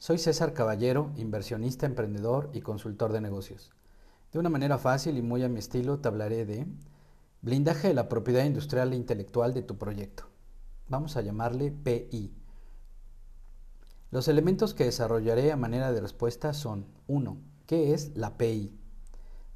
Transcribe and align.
Soy 0.00 0.18
César 0.18 0.54
Caballero, 0.54 1.10
inversionista, 1.16 1.84
emprendedor 1.84 2.50
y 2.52 2.60
consultor 2.60 3.12
de 3.12 3.20
negocios. 3.20 3.72
De 4.32 4.38
una 4.38 4.48
manera 4.48 4.78
fácil 4.78 5.18
y 5.18 5.22
muy 5.22 5.42
a 5.42 5.48
mi 5.48 5.58
estilo 5.58 5.98
te 5.98 6.06
hablaré 6.06 6.46
de 6.46 6.68
blindaje 7.42 7.88
de 7.88 7.94
la 7.94 8.08
propiedad 8.08 8.44
industrial 8.44 8.92
e 8.92 8.96
intelectual 8.96 9.54
de 9.54 9.62
tu 9.62 9.76
proyecto. 9.76 10.28
Vamos 10.88 11.16
a 11.16 11.20
llamarle 11.20 11.72
PI. 11.72 12.32
Los 14.12 14.28
elementos 14.28 14.72
que 14.72 14.84
desarrollaré 14.84 15.50
a 15.50 15.56
manera 15.56 15.90
de 15.90 16.00
respuesta 16.00 16.54
son 16.54 16.86
1. 17.08 17.36
¿Qué 17.66 17.92
es 17.92 18.16
la 18.16 18.38
PI? 18.38 18.78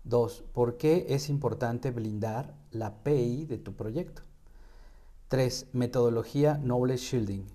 2. 0.02 0.44
¿Por 0.52 0.76
qué 0.76 1.06
es 1.10 1.28
importante 1.28 1.92
blindar 1.92 2.56
la 2.72 3.04
PI 3.04 3.46
de 3.46 3.58
tu 3.58 3.76
proyecto? 3.76 4.22
3. 5.28 5.68
Metodología 5.72 6.56
Knowledge 6.56 7.04
Shielding. 7.04 7.46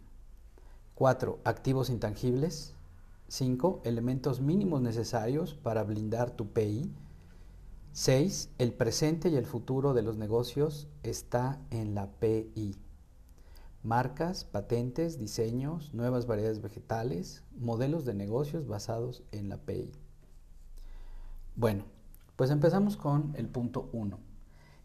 4. 0.96 1.42
Activos 1.44 1.90
intangibles. 1.90 2.77
5. 3.30 3.82
Elementos 3.84 4.40
mínimos 4.40 4.82
necesarios 4.82 5.54
para 5.54 5.84
blindar 5.84 6.32
tu 6.32 6.54
PI. 6.54 6.94
6. 7.92 8.52
El 8.58 8.74
presente 8.74 9.30
y 9.30 9.36
el 9.36 9.46
futuro 9.46 9.94
de 9.94 10.02
los 10.02 10.18
negocios 10.18 10.88
está 11.04 11.60
en 11.70 11.94
la 11.94 12.08
PI. 12.20 12.78
Marcas, 13.84 14.46
patentes, 14.46 15.18
diseños, 15.18 15.94
nuevas 15.94 16.26
variedades 16.26 16.62
vegetales, 16.62 17.44
modelos 17.58 18.06
de 18.06 18.14
negocios 18.14 18.66
basados 18.66 19.24
en 19.32 19.50
la 19.50 19.58
PI. 19.58 19.92
Bueno, 21.56 21.86
pues 22.38 22.50
empezamos 22.50 22.96
con 22.96 23.34
el 23.36 23.50
punto 23.50 23.90
1. 23.92 24.20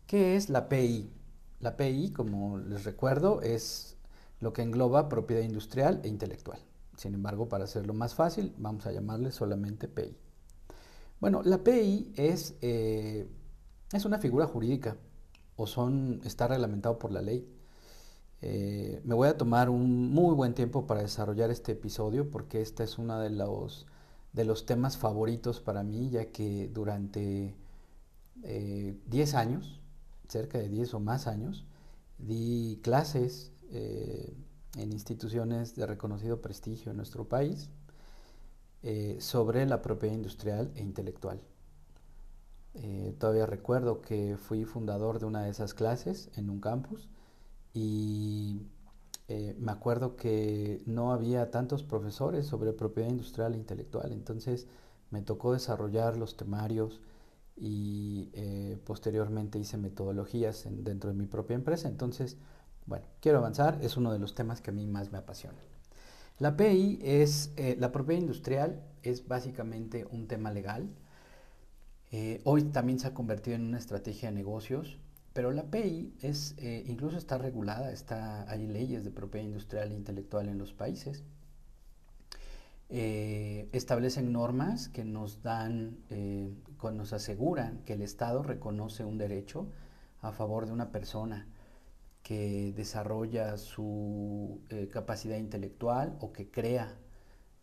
¿Qué 0.06 0.36
es 0.36 0.48
la 0.48 0.68
PI? 0.68 1.12
La 1.60 1.76
PI, 1.76 2.12
como 2.12 2.58
les 2.58 2.84
recuerdo, 2.84 3.40
es 3.40 3.96
lo 4.40 4.52
que 4.52 4.62
engloba 4.62 5.08
propiedad 5.08 5.42
industrial 5.42 6.00
e 6.02 6.08
intelectual. 6.08 6.58
Sin 6.96 7.14
embargo, 7.14 7.48
para 7.48 7.64
hacerlo 7.64 7.94
más 7.94 8.14
fácil, 8.14 8.54
vamos 8.58 8.86
a 8.86 8.92
llamarle 8.92 9.32
solamente 9.32 9.88
PI. 9.88 10.16
Bueno, 11.20 11.42
la 11.44 11.58
PI 11.58 12.12
es, 12.16 12.56
eh, 12.60 13.28
es 13.92 14.04
una 14.04 14.18
figura 14.18 14.46
jurídica 14.46 14.96
o 15.56 15.66
son, 15.66 16.20
está 16.24 16.48
reglamentado 16.48 16.98
por 16.98 17.12
la 17.12 17.22
ley. 17.22 17.48
Eh, 18.40 19.00
me 19.04 19.14
voy 19.14 19.28
a 19.28 19.36
tomar 19.36 19.70
un 19.70 20.12
muy 20.12 20.34
buen 20.34 20.54
tiempo 20.54 20.86
para 20.86 21.02
desarrollar 21.02 21.50
este 21.50 21.72
episodio 21.72 22.28
porque 22.28 22.60
este 22.60 22.82
es 22.82 22.98
uno 22.98 23.20
de 23.20 23.30
los, 23.30 23.86
de 24.32 24.44
los 24.44 24.66
temas 24.66 24.96
favoritos 24.98 25.60
para 25.60 25.84
mí, 25.84 26.10
ya 26.10 26.26
que 26.26 26.68
durante 26.72 27.54
10 28.42 28.44
eh, 28.44 29.36
años, 29.36 29.80
cerca 30.26 30.58
de 30.58 30.68
10 30.68 30.94
o 30.94 31.00
más 31.00 31.28
años, 31.28 31.64
di 32.18 32.80
clases 32.82 33.52
en 34.76 34.92
instituciones 34.92 35.74
de 35.74 35.86
reconocido 35.86 36.40
prestigio 36.40 36.90
en 36.90 36.96
nuestro 36.96 37.28
país 37.28 37.70
eh, 38.82 39.16
sobre 39.20 39.66
la 39.66 39.82
propiedad 39.82 40.14
industrial 40.14 40.72
e 40.74 40.82
intelectual. 40.82 41.40
Eh, 42.74 43.14
todavía 43.18 43.46
recuerdo 43.46 44.00
que 44.00 44.36
fui 44.38 44.64
fundador 44.64 45.18
de 45.18 45.26
una 45.26 45.42
de 45.42 45.50
esas 45.50 45.74
clases 45.74 46.30
en 46.36 46.48
un 46.48 46.60
campus 46.60 47.10
y 47.74 48.62
eh, 49.28 49.54
me 49.58 49.72
acuerdo 49.72 50.16
que 50.16 50.82
no 50.86 51.12
había 51.12 51.50
tantos 51.50 51.82
profesores 51.82 52.46
sobre 52.46 52.72
propiedad 52.72 53.10
industrial 53.10 53.54
e 53.54 53.58
intelectual, 53.58 54.12
entonces 54.12 54.66
me 55.10 55.20
tocó 55.20 55.52
desarrollar 55.52 56.16
los 56.16 56.36
temarios 56.36 57.00
y 57.54 58.32
posteriormente 58.86 59.58
hice 59.58 59.76
metodologías 59.76 60.66
dentro 60.68 61.10
de 61.10 61.16
mi 61.16 61.26
propia 61.26 61.54
empresa, 61.54 61.86
entonces 61.86 62.38
bueno, 62.86 63.06
quiero 63.20 63.38
avanzar, 63.38 63.78
es 63.82 63.96
uno 63.96 64.12
de 64.12 64.18
los 64.18 64.34
temas 64.34 64.60
que 64.60 64.70
a 64.70 64.74
mí 64.74 64.86
más 64.86 65.12
me 65.12 65.18
apasiona. 65.18 65.58
La 66.38 66.56
PI 66.56 66.98
es, 67.02 67.52
eh, 67.56 67.76
la 67.78 67.92
propiedad 67.92 68.20
industrial 68.20 68.82
es 69.02 69.28
básicamente 69.28 70.06
un 70.10 70.26
tema 70.26 70.50
legal. 70.50 70.90
Eh, 72.10 72.40
hoy 72.44 72.64
también 72.64 72.98
se 72.98 73.06
ha 73.06 73.14
convertido 73.14 73.56
en 73.56 73.62
una 73.62 73.78
estrategia 73.78 74.28
de 74.28 74.34
negocios, 74.34 74.98
pero 75.34 75.52
la 75.52 75.70
PI 75.70 76.14
es, 76.20 76.54
eh, 76.58 76.84
incluso 76.88 77.16
está 77.16 77.38
regulada, 77.38 77.92
está, 77.92 78.50
hay 78.50 78.66
leyes 78.66 79.04
de 79.04 79.10
propiedad 79.10 79.46
industrial 79.46 79.92
e 79.92 79.94
intelectual 79.94 80.48
en 80.48 80.58
los 80.58 80.72
países. 80.72 81.22
establecen 82.88 84.32
normas 84.32 84.88
que 84.88 85.04
nos 85.04 85.42
dan, 85.42 85.96
nos 86.92 87.12
aseguran 87.12 87.78
que 87.86 87.94
el 87.94 88.02
Estado 88.02 88.42
reconoce 88.42 89.04
un 89.04 89.16
derecho 89.16 89.70
a 90.20 90.32
favor 90.32 90.66
de 90.66 90.72
una 90.72 90.90
persona 90.90 91.46
que 92.22 92.72
desarrolla 92.76 93.56
su 93.56 94.60
eh, 94.70 94.88
capacidad 94.92 95.36
intelectual 95.36 96.16
o 96.20 96.32
que 96.32 96.50
crea 96.50 96.96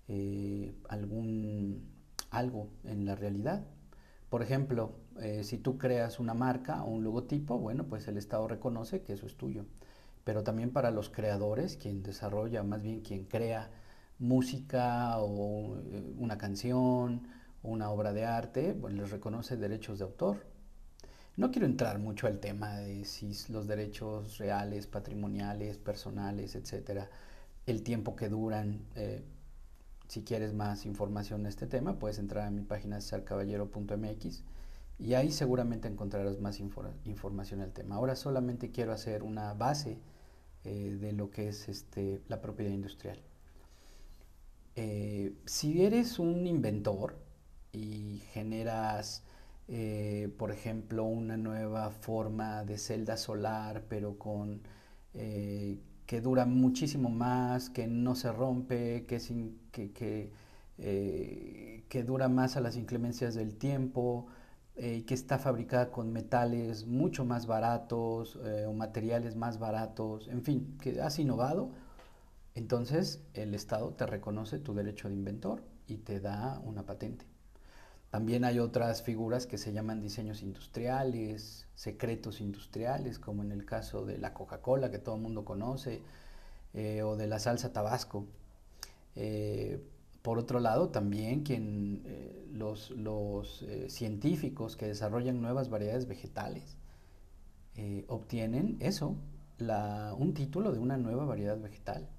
eh, 0.08 0.76
algún, 0.90 1.90
algo 2.32 2.70
en 2.84 3.06
la 3.06 3.16
realidad. 3.16 3.64
Por 4.30 4.44
ejemplo, 4.44 4.94
eh, 5.22 5.44
si 5.44 5.58
tú 5.58 5.78
creas 5.78 6.20
una 6.20 6.34
marca 6.34 6.84
o 6.84 6.90
un 6.92 7.04
logotipo, 7.04 7.58
bueno, 7.58 7.86
pues 7.86 8.08
el 8.08 8.18
Estado 8.18 8.48
reconoce 8.48 9.02
que 9.02 9.14
eso 9.14 9.26
es 9.26 9.36
tuyo. 9.38 9.66
Pero 10.24 10.44
también 10.44 10.72
para 10.72 10.92
los 10.92 11.10
creadores, 11.10 11.78
quien 11.78 12.04
desarrolla, 12.04 12.64
más 12.64 12.82
bien 12.82 13.02
quien 13.02 13.26
crea 13.26 13.72
música 14.20 15.18
o 15.20 15.78
una 16.18 16.38
canción 16.38 17.28
o 17.64 17.70
una 17.70 17.90
obra 17.90 18.14
de 18.14 18.26
arte, 18.26 18.74
pues 18.80 18.94
les 18.94 19.10
reconoce 19.12 19.58
derechos 19.58 20.00
de 20.00 20.06
autor. 20.06 20.49
No 21.40 21.52
quiero 21.52 21.68
entrar 21.68 22.00
mucho 22.00 22.28
al 22.28 22.42
tema 22.42 22.76
de 22.80 23.06
si 23.06 23.32
los 23.48 23.66
derechos 23.66 24.40
reales, 24.40 24.88
patrimoniales, 24.88 25.78
personales, 25.78 26.54
etcétera, 26.54 27.10
el 27.66 27.82
tiempo 27.82 28.18
que 28.18 28.28
duran. 28.28 28.82
Eh, 28.98 29.24
si 30.10 30.26
quieres 30.26 30.54
más 30.54 30.86
información 30.86 31.44
de 31.44 31.50
este 31.50 31.66
tema, 31.66 31.98
puedes 31.98 32.20
entrar 32.20 32.46
a 32.46 32.52
mi 32.52 32.64
página 32.64 33.00
sarcaballero.mx 33.00 34.44
y 35.00 35.14
ahí 35.14 35.32
seguramente 35.32 35.88
encontrarás 35.88 36.42
más 36.42 36.60
información 36.60 37.62
del 37.62 37.72
tema. 37.72 37.96
Ahora 37.96 38.18
solamente 38.18 38.72
quiero 38.72 38.92
hacer 38.92 39.24
una 39.24 39.54
base 39.54 39.98
eh, 40.66 40.98
de 41.00 41.14
lo 41.14 41.30
que 41.30 41.48
es 41.48 41.70
este, 41.70 42.22
la 42.28 42.42
propiedad 42.42 42.74
industrial. 42.74 43.18
Eh, 44.76 45.34
si 45.46 45.86
eres 45.86 46.20
un 46.20 46.46
inventor 46.46 47.16
y 47.72 48.24
generas 48.34 49.24
eh, 49.72 50.34
por 50.38 50.52
ejemplo, 50.52 51.04
una 51.06 51.38
nueva 51.38 51.92
forma 51.92 52.64
de 52.66 52.78
celda 52.80 53.18
solar, 53.18 53.84
pero 53.88 54.18
con 54.18 54.62
eh, 55.14 55.80
que 56.08 56.22
dura 56.22 56.46
muchísimo 56.46 57.10
más, 57.10 57.70
que 57.70 57.88
no 57.88 58.16
se 58.16 58.32
rompe, 58.32 59.06
que, 59.06 60.32
eh, 60.80 62.04
dura 62.06 62.30
más 62.30 62.58
a 62.58 62.62
las 62.62 62.78
inclemencias 62.78 63.36
del 63.36 63.58
tiempo, 63.58 64.28
y 64.78 65.04
que 65.04 65.14
está 65.14 65.38
fabricada 65.40 65.92
con 65.92 66.12
metales 66.14 66.88
mucho 66.88 67.26
más 67.26 67.46
baratos 67.48 68.38
o 68.68 68.74
materiales 68.74 69.36
más 69.36 69.60
baratos, 69.60 70.30
en 70.30 70.44
fin, 70.44 70.78
que 70.82 71.02
has 71.02 71.20
innovado, 71.20 71.72
entonces 72.56 73.22
el 73.34 73.54
Estado 73.56 73.94
te 73.94 74.06
reconoce 74.06 74.60
tu 74.60 74.74
derecho 74.74 75.10
de 75.10 75.16
inventor 75.16 75.64
y 75.88 75.98
te 75.98 76.20
da 76.20 76.60
una 76.66 76.86
patente. 76.86 77.29
También 78.10 78.44
hay 78.44 78.60
otras 78.60 79.04
figuras 79.04 79.46
que 79.46 79.60
se 79.60 79.72
llaman 79.72 80.02
diseños 80.02 80.42
industriales, 80.42 81.68
secretos 81.76 82.42
industriales, 82.42 83.20
como 83.20 83.44
en 83.44 83.52
el 83.52 83.66
caso 83.66 84.06
de 84.06 84.18
la 84.18 84.34
Coca-Cola 84.34 84.90
que 84.90 84.98
todo 84.98 85.16
el 85.16 85.22
mundo 85.22 85.46
conoce, 85.46 86.02
eh, 86.74 87.04
o 87.04 87.16
de 87.16 87.28
la 87.28 87.40
salsa 87.40 87.72
Tabasco. 87.72 88.26
Eh, 89.16 89.80
por 90.24 90.40
otro 90.40 90.60
lado, 90.60 90.90
también 90.90 91.44
quien, 91.44 92.02
eh, 92.06 92.48
los, 92.52 92.94
científicos 93.90 94.76
que 94.76 94.88
desarrollan 94.88 95.42
nuevas 95.42 95.70
variedades 95.70 96.08
vegetales 96.08 96.78
obtienen 98.08 98.76
eso, 98.82 99.16
un 100.18 100.34
título 100.34 100.74
de 100.74 100.80
una 100.80 100.98
nueva 100.98 101.24
variedad 101.24 101.58
vegetal. 101.58 102.10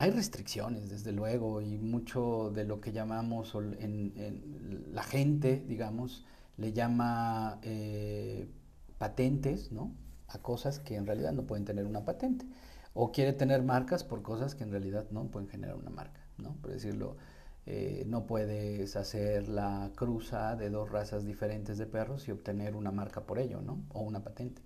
Hay 0.00 0.12
restricciones, 0.12 0.88
desde 0.88 1.12
luego, 1.12 1.60
y 1.60 1.76
mucho 1.76 2.50
de 2.54 2.64
lo 2.64 2.80
que 2.80 2.90
llamamos 2.90 3.54
en, 3.54 4.88
la 4.94 5.02
gente, 5.02 5.62
digamos, 5.68 6.24
le 6.56 6.72
llama 6.72 7.58
eh, 7.60 8.48
patentes, 8.96 9.72
¿no? 9.72 9.94
A 10.28 10.38
cosas 10.38 10.78
que 10.78 10.96
en 10.96 11.06
realidad 11.06 11.32
no 11.34 11.42
pueden 11.42 11.66
tener 11.66 11.84
una 11.84 12.06
patente. 12.06 12.46
O 12.94 13.12
quiere 13.12 13.34
tener 13.34 13.62
marcas 13.62 14.02
por 14.02 14.22
cosas 14.22 14.54
que 14.54 14.64
en 14.64 14.70
realidad 14.70 15.06
no 15.10 15.30
pueden 15.30 15.50
generar 15.50 15.76
una 15.76 15.90
marca, 15.90 16.20
¿no? 16.38 16.54
Por 16.62 16.70
decirlo, 16.70 17.18
eh, 17.66 18.04
no 18.06 18.26
puedes 18.26 18.96
hacer 18.96 19.48
la 19.48 19.92
cruza 19.96 20.56
de 20.56 20.70
dos 20.70 20.90
razas 20.90 21.26
diferentes 21.26 21.76
de 21.76 21.84
perros 21.84 22.26
y 22.26 22.30
obtener 22.30 22.74
una 22.74 22.90
marca 22.90 23.26
por 23.26 23.38
ello, 23.38 23.60
¿no? 23.60 23.84
O 23.90 24.00
una 24.00 24.24
patente. 24.24 24.62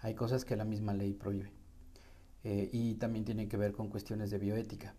Hay 0.00 0.14
cosas 0.14 0.44
que 0.44 0.54
la 0.54 0.66
misma 0.66 0.92
ley 0.92 1.14
prohíbe. 1.14 1.50
Eh, 2.46 2.70
y 2.72 2.94
también 2.94 3.24
tiene 3.24 3.48
que 3.48 3.56
ver 3.56 3.72
con 3.72 3.88
cuestiones 3.88 4.30
de 4.30 4.38
bioética. 4.38 4.94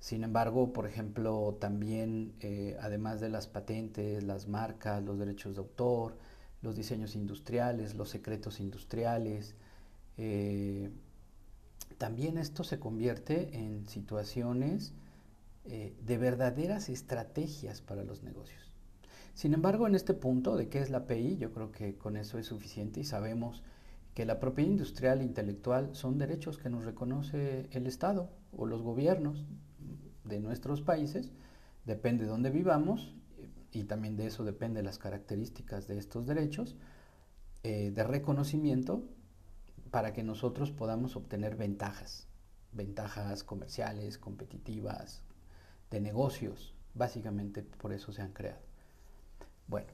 Sin 0.00 0.24
embargo, 0.24 0.72
por 0.72 0.88
ejemplo, 0.88 1.56
también, 1.60 2.34
eh, 2.40 2.76
además 2.80 3.20
de 3.20 3.28
las 3.28 3.46
patentes, 3.46 4.24
las 4.24 4.48
marcas, 4.48 5.00
los 5.00 5.16
derechos 5.16 5.54
de 5.54 5.60
autor, 5.60 6.16
los 6.60 6.74
diseños 6.74 7.14
industriales, 7.14 7.94
los 7.94 8.08
secretos 8.10 8.58
industriales, 8.58 9.54
eh, 10.16 10.90
también 11.98 12.36
esto 12.36 12.64
se 12.64 12.80
convierte 12.80 13.56
en 13.56 13.86
situaciones 13.88 14.92
eh, 15.66 15.94
de 16.04 16.18
verdaderas 16.18 16.88
estrategias 16.88 17.80
para 17.80 18.02
los 18.02 18.24
negocios. 18.24 18.72
Sin 19.34 19.54
embargo, 19.54 19.86
en 19.86 19.94
este 19.94 20.14
punto 20.14 20.56
de 20.56 20.68
qué 20.68 20.80
es 20.80 20.90
la 20.90 20.98
API, 20.98 21.36
yo 21.36 21.52
creo 21.52 21.70
que 21.70 21.96
con 21.96 22.16
eso 22.16 22.38
es 22.40 22.46
suficiente 22.46 22.98
y 22.98 23.04
sabemos 23.04 23.62
que 24.14 24.26
la 24.26 24.38
propiedad 24.40 24.70
industrial 24.70 25.20
e 25.20 25.24
intelectual 25.24 25.94
son 25.94 26.18
derechos 26.18 26.58
que 26.58 26.68
nos 26.68 26.84
reconoce 26.84 27.68
el 27.72 27.86
Estado 27.86 28.30
o 28.52 28.66
los 28.66 28.82
gobiernos 28.82 29.46
de 30.24 30.38
nuestros 30.40 30.82
países, 30.82 31.32
depende 31.84 32.24
de 32.24 32.30
dónde 32.30 32.50
vivamos 32.50 33.14
y 33.72 33.84
también 33.84 34.16
de 34.16 34.26
eso 34.26 34.44
depende 34.44 34.82
las 34.82 34.98
características 34.98 35.88
de 35.88 35.98
estos 35.98 36.26
derechos, 36.26 36.76
eh, 37.62 37.90
de 37.90 38.04
reconocimiento 38.04 39.02
para 39.90 40.12
que 40.12 40.22
nosotros 40.22 40.70
podamos 40.70 41.16
obtener 41.16 41.56
ventajas, 41.56 42.28
ventajas 42.72 43.44
comerciales, 43.44 44.18
competitivas, 44.18 45.22
de 45.90 46.00
negocios, 46.00 46.74
básicamente 46.94 47.62
por 47.62 47.92
eso 47.92 48.12
se 48.12 48.22
han 48.22 48.32
creado. 48.32 48.62
Bueno, 49.68 49.88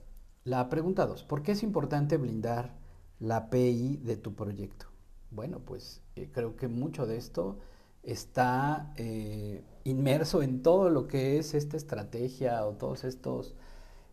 la 0.44 0.68
pregunta 0.68 1.06
2, 1.06 1.24
¿por 1.24 1.42
qué 1.42 1.52
es 1.52 1.62
importante 1.62 2.16
blindar 2.16 2.72
la 3.20 3.36
API 3.36 3.98
de 3.98 4.16
tu 4.16 4.34
proyecto? 4.34 4.86
Bueno, 5.30 5.60
pues 5.60 6.02
eh, 6.16 6.30
creo 6.32 6.56
que 6.56 6.68
mucho 6.68 7.06
de 7.06 7.16
esto 7.16 7.58
está 8.02 8.92
eh, 8.96 9.62
inmerso 9.84 10.42
en 10.42 10.62
todo 10.62 10.88
lo 10.88 11.06
que 11.06 11.38
es 11.38 11.54
esta 11.54 11.76
estrategia 11.76 12.64
o 12.66 12.74
todos 12.74 13.04
estos 13.04 13.54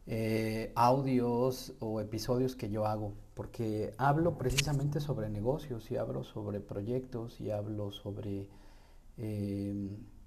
eh, 0.08 0.72
audios 0.76 1.74
o 1.80 2.02
episodios 2.02 2.56
que 2.56 2.70
yo 2.70 2.86
hago, 2.86 3.14
porque 3.34 3.94
hablo 3.98 4.38
precisamente 4.38 5.00
sobre 5.00 5.30
negocios 5.30 5.90
y 5.90 5.98
hablo 5.98 6.24
sobre 6.24 6.60
proyectos 6.60 7.40
y 7.40 7.52
hablo 7.52 7.92
sobre 7.92 8.48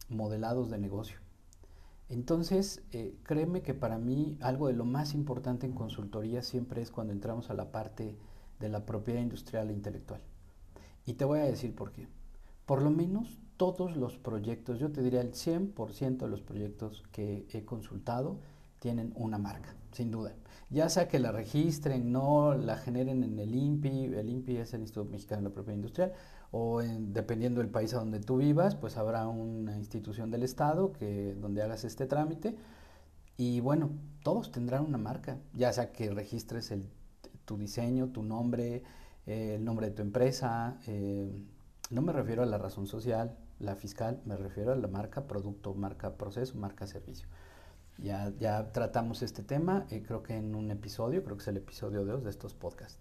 modelados 0.09 0.71
de 0.71 0.79
negocio. 0.79 1.19
Entonces, 2.09 2.83
créeme 3.23 3.61
que 3.61 3.75
para 3.75 3.99
mí 3.99 4.39
algo 4.41 4.69
de 4.69 4.73
lo 4.73 4.87
más 4.87 5.13
importante 5.13 5.67
en 5.67 5.73
consultoría 5.73 6.43
siempre 6.43 6.81
es 6.81 6.91
cuando 6.91 7.13
entramos 7.13 7.51
a 7.51 7.55
la 7.55 7.71
parte 7.71 8.17
de 8.59 8.69
la 8.69 8.85
propiedad 8.85 9.21
industrial 9.21 9.71
e 9.71 9.73
intelectual. 9.73 10.21
Y 11.07 11.15
te 11.15 11.25
voy 11.25 11.41
a 11.41 11.45
decir 11.45 11.75
por 11.75 11.93
qué. 11.93 12.09
Por 12.67 12.83
lo 12.83 12.91
menos 12.91 13.39
todos 13.57 13.97
los 13.97 14.19
proyectos, 14.19 14.79
yo 14.79 14.93
te 14.93 15.03
diría 15.03 15.21
el 15.21 15.33
100% 15.33 16.19
de 16.19 16.29
los 16.29 16.43
proyectos 16.43 17.03
que 17.13 17.47
he 17.53 17.65
consultado 17.65 18.39
tienen 18.79 19.13
una 19.17 19.39
marca, 19.39 19.75
sin 19.93 20.11
duda. 20.11 20.35
Ya 20.71 20.89
sea 20.89 21.09
que 21.09 21.19
la 21.19 21.33
registren, 21.33 22.13
no 22.13 22.55
la 22.55 22.77
generen 22.77 23.25
en 23.25 23.39
el 23.39 23.55
INPI, 23.55 24.05
el 24.05 24.29
INPI 24.29 24.59
es 24.59 24.75
el 24.75 24.83
Instituto 24.83 25.11
Mexicano 25.11 25.43
de 25.43 25.49
la 25.49 25.55
Propiedad 25.55 25.77
Industrial, 25.77 26.13
o 26.51 26.81
dependiendo 26.83 27.61
del 27.61 27.71
país 27.71 27.95
a 27.95 27.99
donde 27.99 28.21
tú 28.21 28.37
vivas, 28.37 28.75
pues 28.75 28.97
habrá 28.97 29.27
una 29.27 29.77
institución 29.77 30.31
del 30.31 30.43
Estado 30.43 30.93
que, 30.93 31.35
donde 31.35 31.63
hagas 31.63 31.85
este 31.85 32.07
trámite. 32.07 32.57
Y 33.37 33.61
bueno, 33.61 33.91
todos 34.23 34.51
tendrán 34.51 34.85
una 34.85 34.99
marca, 34.99 35.39
ya 35.55 35.73
sea 35.73 35.93
que 35.93 36.11
registres 36.11 36.71
el 36.71 36.89
tu 37.49 37.57
diseño, 37.57 38.09
tu 38.09 38.23
nombre, 38.23 38.83
eh, 39.27 39.55
el 39.57 39.65
nombre 39.65 39.89
de 39.89 39.93
tu 39.95 40.03
empresa. 40.03 40.79
Eh, 40.87 41.33
no 41.91 42.03
me 42.03 42.13
refiero 42.13 42.43
a 42.43 42.47
la 42.47 42.59
razón 42.59 42.87
social, 42.87 43.37
la 43.59 43.75
fiscal, 43.75 44.21
me 44.27 44.37
refiero 44.37 44.71
a 44.71 44.77
la 44.77 44.87
marca 44.87 45.27
producto, 45.27 45.75
marca 45.75 46.19
proceso, 46.19 46.57
marca 46.59 46.87
servicio. 46.87 47.27
Ya, 47.97 48.33
ya 48.39 48.71
tratamos 48.71 49.23
este 49.23 49.43
tema, 49.43 49.87
eh, 49.91 50.05
creo 50.07 50.23
que 50.23 50.37
en 50.37 50.55
un 50.55 50.71
episodio, 50.71 51.25
creo 51.25 51.37
que 51.37 51.43
es 51.43 51.49
el 51.49 51.57
episodio 51.57 52.05
2 52.05 52.23
de 52.23 52.31
estos 52.31 52.55
podcasts. 52.55 53.01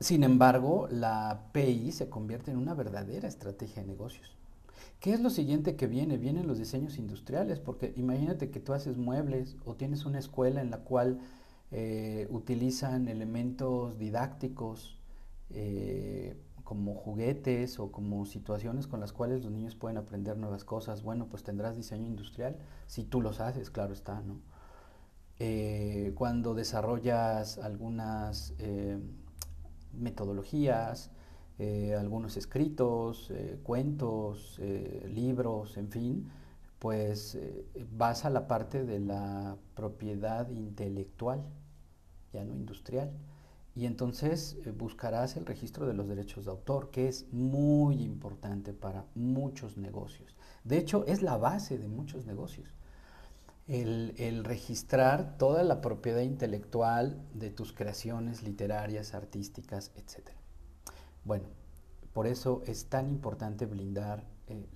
sin 0.00 0.22
embargo, 0.22 0.86
la 0.90 1.50
PI 1.52 1.90
se 1.90 2.08
convierte 2.08 2.52
en 2.52 2.58
una 2.58 2.72
verdadera 2.74 3.26
estrategia 3.26 3.82
de 3.82 3.88
negocios. 3.88 4.36
¿Qué 5.00 5.12
es 5.12 5.20
lo 5.20 5.30
siguiente 5.30 5.74
que 5.74 5.88
viene? 5.88 6.18
Vienen 6.18 6.46
los 6.46 6.58
diseños 6.58 6.98
industriales, 6.98 7.58
porque 7.58 7.92
imagínate 7.96 8.50
que 8.50 8.60
tú 8.60 8.72
haces 8.74 8.96
muebles 8.96 9.56
o 9.64 9.74
tienes 9.74 10.04
una 10.04 10.20
escuela 10.20 10.60
en 10.60 10.70
la 10.70 10.78
cual 10.78 11.18
eh, 11.70 12.26
utilizan 12.30 13.08
elementos 13.08 13.98
didácticos 13.98 14.98
eh, 15.50 16.40
como 16.64 16.94
juguetes 16.94 17.78
o 17.78 17.92
como 17.92 18.24
situaciones 18.24 18.86
con 18.86 19.00
las 19.00 19.12
cuales 19.12 19.42
los 19.42 19.52
niños 19.52 19.74
pueden 19.74 19.98
aprender 19.98 20.38
nuevas 20.38 20.64
cosas. 20.64 21.02
Bueno, 21.02 21.26
pues 21.28 21.42
tendrás 21.42 21.76
diseño 21.76 22.06
industrial 22.06 22.56
si 22.86 23.04
tú 23.04 23.20
los 23.20 23.40
haces, 23.40 23.70
claro 23.70 23.92
está, 23.92 24.20
¿no? 24.22 24.40
Eh, 25.40 26.12
cuando 26.16 26.54
desarrollas 26.54 27.58
algunas 27.58 28.54
metodologías, 29.92 31.10
algunos 31.96 32.36
escritos, 32.36 33.32
cuentos, 33.62 34.60
libros, 35.06 35.76
en 35.76 35.90
fin, 35.90 36.30
pues 36.78 37.34
eh, 37.34 37.66
vas 37.90 38.24
a 38.24 38.30
la 38.30 38.46
parte 38.46 38.84
de 38.84 39.00
la 39.00 39.56
propiedad 39.74 40.48
intelectual, 40.50 41.42
ya 42.32 42.44
no 42.44 42.54
industrial. 42.54 43.10
Y 43.74 43.86
entonces 43.86 44.56
eh, 44.64 44.70
buscarás 44.70 45.36
el 45.36 45.46
registro 45.46 45.86
de 45.86 45.94
los 45.94 46.08
derechos 46.08 46.44
de 46.44 46.50
autor, 46.50 46.90
que 46.90 47.08
es 47.08 47.32
muy 47.32 48.02
importante 48.02 48.72
para 48.72 49.06
muchos 49.14 49.76
negocios. 49.76 50.36
De 50.64 50.78
hecho, 50.78 51.04
es 51.06 51.22
la 51.22 51.36
base 51.36 51.78
de 51.78 51.88
muchos 51.88 52.26
negocios. 52.26 52.68
El, 53.66 54.14
el, 54.16 54.44
registrar 54.44 55.36
toda 55.36 55.62
la 55.62 55.80
propiedad 55.82 56.22
intelectual 56.22 57.20
de 57.34 57.50
tus 57.50 57.72
creaciones 57.72 58.42
literarias, 58.42 59.14
artísticas, 59.14 59.92
etc. 59.94 60.30
Bueno, 61.24 61.48
por 62.14 62.26
eso 62.26 62.62
es 62.66 62.86
tan 62.86 63.08
importante 63.08 63.66
blindar 63.66 64.24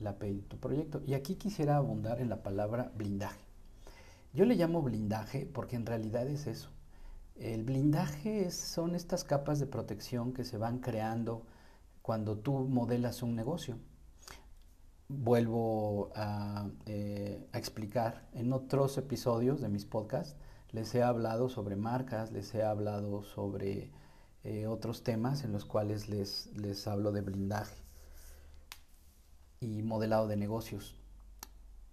la 0.01 0.11
API 0.11 0.35
de 0.35 0.43
tu 0.43 0.59
proyecto. 0.59 1.03
Y 1.07 1.15
aquí 1.15 1.37
quisiera 1.37 1.77
abundar 1.77 2.21
en 2.21 2.29
la 2.29 2.43
palabra 2.43 2.93
blindaje. 2.97 3.41
Yo 4.33 4.45
le 4.45 4.55
llamo 4.55 4.83
blindaje 4.83 5.47
porque 5.47 5.77
en 5.77 5.87
realidad 5.87 6.27
es 6.27 6.47
eso. 6.47 6.71
El 7.37 7.65
blindaje 7.65 8.51
son 8.51 8.95
estas 8.95 9.25
capas 9.25 9.59
de 9.59 9.67
protección 9.67 10.33
que 10.33 10.45
se 10.45 10.59
van 10.59 10.79
creando 10.79 11.43
cuando 12.03 12.39
tú 12.39 12.53
modelas 12.61 13.23
un 13.23 13.35
negocio. 13.35 13.79
Vuelvo 15.09 16.11
a, 16.15 16.69
eh, 16.87 17.47
a 17.53 17.59
explicar 17.59 18.29
en 18.33 18.53
otros 18.53 18.97
episodios 18.97 19.61
de 19.61 19.69
mis 19.69 19.85
podcasts, 19.85 20.37
les 20.71 20.95
he 20.95 21.03
hablado 21.03 21.51
sobre 21.51 21.77
marcas, 21.77 22.33
les 22.33 22.55
he 22.55 22.63
hablado 22.63 23.23
sobre 23.23 23.91
eh, 24.45 24.67
otros 24.67 25.03
temas 25.03 25.45
en 25.45 25.53
los 25.53 25.67
cuales 25.67 26.09
les, 26.09 26.47
les 26.57 26.87
hablo 26.87 27.13
de 27.13 27.21
blindaje 27.21 27.82
y 29.63 29.83
modelado 29.83 30.29
de 30.29 30.37
negocios. 30.37 30.97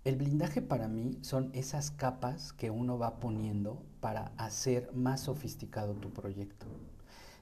El 0.03 0.15
blindaje 0.15 0.61
para 0.61 0.87
mí 0.87 1.17
son 1.21 1.51
esas 1.53 1.91
capas 1.91 2.53
que 2.53 2.71
uno 2.71 2.97
va 2.97 3.19
poniendo 3.19 3.83
para 3.99 4.31
hacer 4.37 4.91
más 4.93 5.21
sofisticado 5.21 5.93
tu 5.93 6.11
proyecto. 6.11 6.65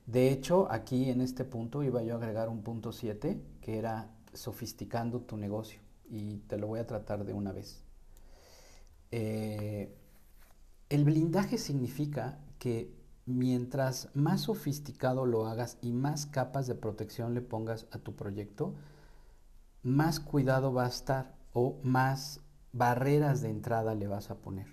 De 0.06 0.32
hecho, 0.32 0.72
aquí 0.72 1.10
en 1.10 1.22
este 1.22 1.44
punto 1.44 1.84
iba 1.84 2.02
yo 2.02 2.16
a 2.16 2.18
agregar 2.18 2.50
un 2.50 2.64
punto 2.64 2.92
7, 2.92 3.42
que 3.62 3.78
era 3.78 4.10
sofisticando 4.34 5.22
tu 5.22 5.38
negocio, 5.38 5.80
y 6.10 6.38
te 6.48 6.58
lo 6.58 6.68
voy 6.68 6.80
a 6.80 6.88
tratar 6.88 7.26
de 7.26 7.34
una 7.34 7.52
vez. 7.52 7.84
Eh, 9.12 9.94
el 10.90 11.04
blindaje 11.04 11.58
significa 11.58 12.40
que 12.60 12.92
mientras 13.26 14.10
más 14.16 14.42
sofisticado 14.42 15.26
lo 15.26 15.46
hagas 15.48 15.78
y 15.82 15.92
más 15.92 16.26
capas 16.26 16.66
de 16.66 16.76
protección 16.76 17.34
le 17.34 17.42
pongas 17.42 17.86
a 17.92 18.00
tu 18.00 18.16
proyecto, 18.16 18.74
más 19.88 20.20
cuidado 20.20 20.74
va 20.74 20.84
a 20.84 20.90
estar 20.90 21.34
o 21.54 21.80
más 21.82 22.42
barreras 22.74 23.42
de 23.42 23.50
entrada 23.50 23.96
le 23.96 24.08
vas 24.08 24.30
a 24.30 24.36
poner. 24.36 24.68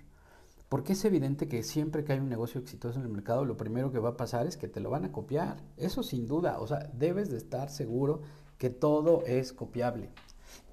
Porque 0.67 0.91
es 0.91 1.05
evidente 1.05 1.47
que 1.47 1.63
siempre 1.63 2.03
que 2.03 2.11
hay 2.11 2.19
un 2.19 2.27
negocio 2.27 2.59
exitoso 2.59 2.99
en 2.99 3.05
el 3.05 3.11
mercado, 3.11 3.45
lo 3.45 3.55
primero 3.55 3.93
que 3.93 3.99
va 3.99 4.09
a 4.09 4.17
pasar 4.17 4.45
es 4.45 4.57
que 4.57 4.67
te 4.67 4.81
lo 4.81 4.89
van 4.89 5.05
a 5.05 5.13
copiar. 5.13 5.63
Eso 5.77 6.03
sin 6.03 6.27
duda, 6.27 6.59
o 6.59 6.67
sea, 6.67 6.89
debes 6.93 7.29
de 7.29 7.37
estar 7.37 7.69
seguro 7.69 8.23
que 8.57 8.69
todo 8.69 9.23
es 9.25 9.53
copiable 9.53 10.09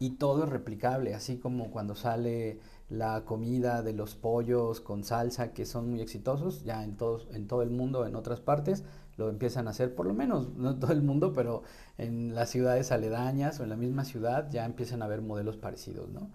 y 0.00 0.16
todo 0.16 0.42
es 0.42 0.50
replicable, 0.50 1.14
así 1.14 1.38
como 1.38 1.70
cuando 1.70 1.94
sale 1.94 2.58
la 2.92 3.25
comida 3.25 3.82
de 3.82 3.94
los 3.94 4.14
pollos 4.14 4.80
con 4.80 5.02
salsa 5.02 5.52
que 5.52 5.64
son 5.64 5.90
muy 5.90 6.02
exitosos 6.02 6.62
ya 6.62 6.84
en, 6.84 6.96
en 7.32 7.49
todo 7.49 7.62
el 7.62 7.70
mundo, 7.70 8.06
en 8.06 8.14
otras 8.14 8.40
partes, 8.40 8.84
lo 9.16 9.28
empiezan 9.30 9.66
a 9.66 9.70
hacer, 9.70 9.94
por 9.94 10.06
lo 10.06 10.14
menos, 10.14 10.54
no 10.56 10.78
todo 10.78 10.92
el 10.92 11.02
mundo, 11.02 11.32
pero 11.32 11.62
en 11.96 12.34
las 12.34 12.50
ciudades 12.50 12.92
aledañas 12.92 13.61
o 13.61 13.62
en 13.64 13.70
la 13.70 13.76
misma 13.76 14.04
ciudad 14.04 14.50
ya 14.50 14.66
empiezan 14.66 15.02
a 15.02 15.06
haber 15.06 15.22
modelos 15.22 15.56
parecidos, 15.56 16.11
¿no? 16.11 16.30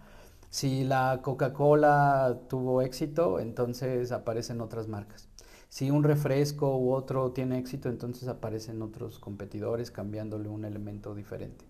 Si 0.49 0.83
la 0.83 1.19
Coca-Cola 1.21 2.39
tuvo 2.49 2.81
éxito, 2.81 3.39
entonces 3.39 4.11
aparecen 4.11 4.61
otras 4.61 4.87
marcas. 4.87 5.27
Si 5.69 5.91
un 5.91 6.03
refresco 6.03 6.77
u 6.77 6.93
otro 6.93 7.33
tiene 7.33 7.59
éxito, 7.59 7.89
entonces 7.89 8.27
aparecen 8.29 8.81
otros 8.81 9.19
competidores 9.19 9.91
cambiándole 9.91 10.49
un 10.49 10.65
elemento 10.65 11.13
diferente. 11.13 11.65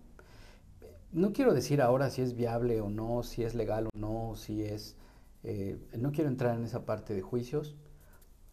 No 1.12 1.32
quiero 1.32 1.54
decir 1.54 1.80
ahora 1.80 2.10
si 2.10 2.20
es 2.20 2.34
viable 2.34 2.80
o 2.80 2.90
no, 2.90 3.22
si 3.22 3.42
es 3.42 3.54
legal 3.54 3.86
o 3.86 3.98
no, 3.98 4.34
si 4.36 4.62
es... 4.62 4.96
Eh, 5.42 5.78
no 5.96 6.12
quiero 6.12 6.28
entrar 6.28 6.56
en 6.56 6.64
esa 6.64 6.84
parte 6.84 7.14
de 7.14 7.22
juicios 7.22 7.76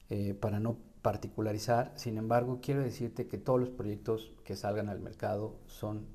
eh, 0.10 0.34
para 0.34 0.60
no 0.60 0.78
particularizar, 1.02 1.92
sin 1.96 2.18
embargo, 2.18 2.60
quiero 2.62 2.82
decirte 2.82 3.28
que 3.28 3.38
todos 3.38 3.60
los 3.60 3.70
proyectos 3.70 4.32
que 4.44 4.56
salgan 4.56 4.90
al 4.90 5.00
mercado 5.00 5.56
son, 5.68 6.06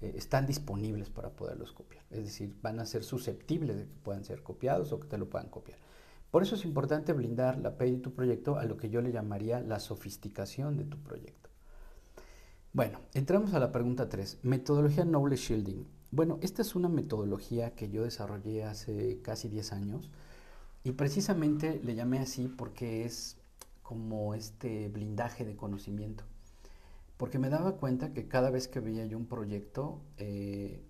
eh, 0.00 0.12
están 0.16 0.46
disponibles 0.46 1.10
para 1.10 1.30
poderlos 1.30 1.72
copiar. 1.72 2.04
es 2.10 2.24
decir, 2.24 2.54
van 2.62 2.78
a 2.78 2.86
ser 2.86 3.04
susceptibles 3.04 3.76
de 3.76 3.84
que 3.86 3.94
puedan 4.04 4.24
ser 4.24 4.42
copiados 4.42 4.92
o 4.92 5.00
que 5.00 5.08
te 5.08 5.18
lo 5.18 5.28
puedan 5.28 5.48
copiar. 5.48 5.78
Por 6.30 6.42
eso 6.42 6.54
es 6.54 6.64
importante 6.64 7.12
blindar 7.12 7.58
la 7.58 7.70
API 7.70 7.92
de 7.92 7.98
tu 7.98 8.12
proyecto 8.14 8.58
a 8.58 8.64
lo 8.64 8.76
que 8.76 8.90
yo 8.90 9.00
le 9.00 9.12
llamaría 9.12 9.60
la 9.60 9.80
sofisticación 9.80 10.76
de 10.76 10.84
tu 10.84 10.98
proyecto. 10.98 11.45
Bueno, 12.76 13.00
entramos 13.14 13.54
a 13.54 13.58
la 13.58 13.72
pregunta 13.72 14.10
3, 14.10 14.40
metodología 14.42 15.04
Knowledge 15.04 15.44
Shielding. 15.48 15.86
Bueno, 16.10 16.38
esta 16.42 16.60
es 16.60 16.74
una 16.74 16.90
metodología 16.90 17.74
que 17.74 17.88
yo 17.88 18.04
desarrollé 18.04 18.64
hace 18.64 19.22
casi 19.22 19.48
10 19.48 19.72
años 19.72 20.10
y 20.84 20.92
precisamente 20.92 21.80
le 21.82 21.94
llamé 21.94 22.18
así 22.18 22.48
porque 22.48 23.06
es 23.06 23.38
como 23.82 24.34
este 24.34 24.90
blindaje 24.90 25.46
de 25.46 25.56
conocimiento. 25.56 26.24
Porque 27.16 27.38
me 27.38 27.48
daba 27.48 27.78
cuenta 27.78 28.12
que 28.12 28.28
cada 28.28 28.50
vez 28.50 28.68
que 28.68 28.80
veía 28.80 29.06
yo 29.06 29.16
un 29.16 29.24
proyecto, 29.24 30.02
eh, 30.18 30.84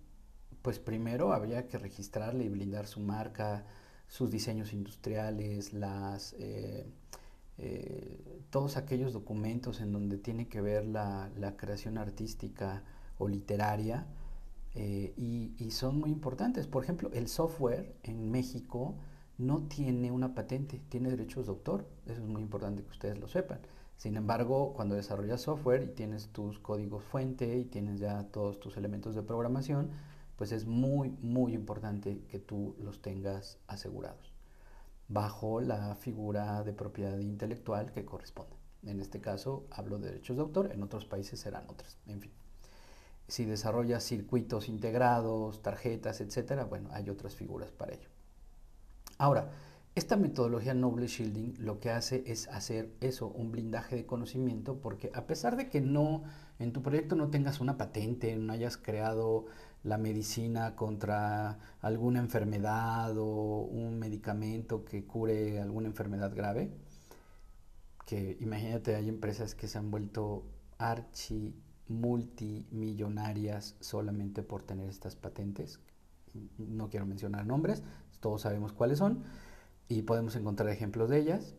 pues 0.62 0.80
primero 0.80 1.32
había 1.32 1.68
que 1.68 1.78
registrarle 1.78 2.46
y 2.46 2.48
blindar 2.48 2.88
su 2.88 2.98
marca, 2.98 3.64
sus 4.08 4.32
diseños 4.32 4.72
industriales, 4.72 5.72
las, 5.72 6.34
eh, 6.40 6.84
eh, 7.58 8.42
todos 8.50 8.76
aquellos 8.76 9.12
documentos 9.12 9.80
en 9.80 9.92
donde 9.92 10.18
tiene 10.18 10.48
que 10.48 10.60
ver 10.60 10.84
la, 10.86 11.30
creación 11.56 11.98
artística 11.98 12.82
o 13.18 13.28
literaria 13.28 14.06
y, 14.74 15.54
y, 15.58 15.70
son 15.70 15.98
muy 15.98 16.10
importantes. 16.10 16.66
Por 16.66 16.84
ejemplo, 16.84 17.10
el 17.14 17.28
software 17.28 17.96
en 18.02 18.30
México 18.30 18.96
no 19.38 19.62
tiene 19.68 20.10
una 20.10 20.34
patente, 20.34 20.80
tiene 20.88 21.10
derechos 21.10 21.46
de 21.46 21.52
autor. 21.52 21.88
Eso 22.04 22.22
es 22.22 22.28
muy 22.28 22.42
importante 22.42 22.82
que 22.82 22.90
ustedes 22.90 23.18
lo 23.18 23.28
sepan. 23.28 23.60
Sin 23.96 24.16
embargo, 24.16 24.74
cuando 24.74 24.94
desarrollas 24.94 25.40
software 25.40 25.82
y 25.82 25.94
tienes 25.94 26.28
tus 26.28 26.58
códigos 26.58 27.02
fuente 27.04 27.58
y 27.58 27.64
tienes 27.64 27.98
ya 27.98 28.24
todos 28.24 28.60
tus 28.60 28.76
elementos 28.76 29.14
de 29.14 29.22
programación, 29.22 29.90
pues 30.36 30.52
es 30.52 30.66
muy, 30.66 31.10
muy 31.22 31.54
importante 31.54 32.20
que 32.28 32.38
tú 32.38 32.76
los 32.78 33.00
tengas 33.00 33.58
asegurados 33.66 34.35
bajo 35.08 35.60
la 35.60 35.94
figura 35.94 36.62
de 36.64 36.72
propiedad 36.72 37.18
intelectual 37.18 37.92
que 37.92 38.04
corresponde. 38.04 38.56
En 38.84 39.00
este 39.00 39.20
caso 39.20 39.66
hablo 39.70 39.98
de 39.98 40.08
derechos 40.08 40.36
de 40.36 40.42
autor, 40.42 40.72
en 40.72 40.82
otros 40.82 41.04
países 41.04 41.40
serán 41.40 41.64
otros. 41.68 41.98
En 42.06 42.20
fin, 42.20 42.32
si 43.28 43.44
desarrollas 43.44 44.04
circuitos 44.04 44.68
integrados, 44.68 45.62
tarjetas, 45.62 46.20
etcétera, 46.20 46.64
bueno, 46.64 46.88
hay 46.92 47.10
otras 47.10 47.34
figuras 47.34 47.70
para 47.70 47.94
ello. 47.94 48.08
Ahora, 49.18 49.50
esta 49.96 50.16
metodología 50.16 50.74
Noble 50.74 51.06
Shielding 51.06 51.54
lo 51.58 51.80
que 51.80 51.90
hace 51.90 52.22
es 52.26 52.48
hacer 52.48 52.92
eso, 53.00 53.28
un 53.28 53.50
blindaje 53.50 53.96
de 53.96 54.04
conocimiento, 54.04 54.78
porque 54.80 55.10
a 55.14 55.26
pesar 55.26 55.56
de 55.56 55.70
que 55.70 55.80
no 55.80 56.22
en 56.58 56.72
tu 56.72 56.82
proyecto 56.82 57.16
no 57.16 57.30
tengas 57.30 57.60
una 57.60 57.78
patente, 57.78 58.36
no 58.36 58.52
hayas 58.52 58.76
creado 58.76 59.46
la 59.86 59.98
medicina 59.98 60.74
contra 60.74 61.58
alguna 61.80 62.18
enfermedad 62.18 63.16
o 63.16 63.60
un 63.62 63.98
medicamento 64.00 64.84
que 64.84 65.04
cure 65.04 65.60
alguna 65.60 65.86
enfermedad 65.86 66.34
grave, 66.34 66.72
que 68.04 68.36
imagínate, 68.40 68.96
hay 68.96 69.08
empresas 69.08 69.54
que 69.54 69.68
se 69.68 69.78
han 69.78 69.92
vuelto 69.92 70.44
archi 70.78 71.54
multimillonarias 71.88 73.76
solamente 73.80 74.42
por 74.42 74.62
tener 74.62 74.88
estas 74.88 75.14
patentes. 75.14 75.78
No 76.58 76.90
quiero 76.90 77.06
mencionar 77.06 77.46
nombres, 77.46 77.84
todos 78.18 78.42
sabemos 78.42 78.72
cuáles 78.72 78.98
son 78.98 79.22
y 79.88 80.02
podemos 80.02 80.34
encontrar 80.34 80.68
ejemplos 80.68 81.08
de 81.10 81.18
ellas. 81.18 81.54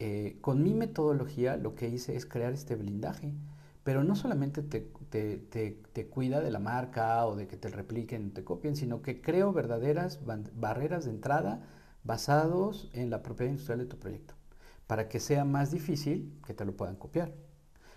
Eh, 0.00 0.38
con 0.40 0.64
mi 0.64 0.74
metodología 0.74 1.56
lo 1.56 1.76
que 1.76 1.88
hice 1.88 2.16
es 2.16 2.26
crear 2.26 2.52
este 2.52 2.74
blindaje, 2.74 3.32
pero 3.82 4.04
no 4.04 4.14
solamente 4.14 4.62
te, 4.62 6.06
cuida 6.10 6.40
de 6.40 6.50
la 6.50 6.58
marca 6.58 7.26
o 7.26 7.36
de 7.36 7.46
que 7.46 7.56
te 7.56 7.68
repliquen, 7.68 8.32
te 8.32 8.44
copien, 8.44 8.76
sino 8.76 9.02
que 9.02 9.20
creo 9.20 9.52
verdaderas 9.52 10.20
barreras 10.24 11.04
de 11.04 11.10
entrada 11.10 11.66
basados 12.04 12.90
en 12.92 13.10
la 13.10 13.22
propiedad 13.22 13.50
industrial 13.50 13.80
de 13.80 13.86
tu 13.86 13.98
proyecto, 13.98 14.34
para 14.86 15.08
que 15.08 15.20
sea 15.20 15.44
más 15.44 15.70
difícil 15.70 16.38
que 16.46 16.54
te 16.54 16.64
lo 16.64 16.76
puedan 16.76 16.96
copiar. 16.96 17.32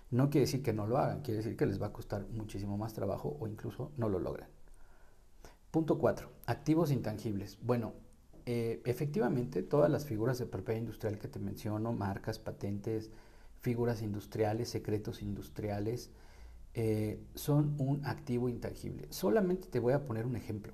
No 0.09 0.29
quiere 0.29 0.45
decir 0.45 0.61
que 0.61 0.73
no 0.73 0.87
lo 0.87 0.97
hagan, 0.97 1.21
quiere 1.21 1.37
decir 1.37 1.57
que 1.57 1.65
les 1.65 1.81
va 1.81 1.87
a 1.87 1.93
costar 1.93 2.27
muchísimo 2.29 2.77
más 2.77 2.93
trabajo 2.93 3.35
o 3.39 3.47
incluso 3.47 3.91
no 3.97 4.09
lo 4.09 4.19
logran. 4.19 4.49
Punto 5.71 5.97
4. 5.97 6.29
Activos 6.45 6.91
intangibles. 6.91 7.57
Bueno, 7.63 7.93
eh, 8.45 8.81
efectivamente, 8.85 9.63
todas 9.63 9.89
las 9.89 10.05
figuras 10.05 10.37
de 10.37 10.45
propiedad 10.45 10.79
industrial 10.79 11.17
que 11.17 11.27
te 11.27 11.39
menciono, 11.39 11.93
marcas, 11.93 12.39
patentes, 12.39 13.09
figuras 13.63 14.01
industriales, 14.01 14.69
secretos 14.69 15.21
industriales, 15.21 16.11
eh, 16.73 17.23
son 17.33 17.75
un 17.79 18.05
activo 18.05 18.49
intangible. 18.49 19.07
Solamente 19.09 19.69
te 19.69 19.79
voy 19.79 19.93
a 19.93 20.05
poner 20.05 20.25
un 20.25 20.35
ejemplo. 20.35 20.73